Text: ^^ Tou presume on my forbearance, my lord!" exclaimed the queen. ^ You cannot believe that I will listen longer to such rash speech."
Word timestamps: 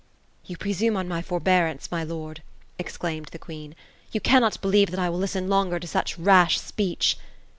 ^^ 0.45 0.47
Tou 0.47 0.55
presume 0.57 0.97
on 0.97 1.07
my 1.07 1.21
forbearance, 1.21 1.91
my 1.91 2.03
lord!" 2.03 2.41
exclaimed 2.79 3.27
the 3.31 3.37
queen. 3.37 3.73
^ 3.73 3.75
You 4.11 4.19
cannot 4.19 4.59
believe 4.59 4.89
that 4.89 4.99
I 4.99 5.11
will 5.11 5.19
listen 5.19 5.47
longer 5.47 5.79
to 5.79 5.85
such 5.85 6.17
rash 6.17 6.59
speech." 6.59 7.17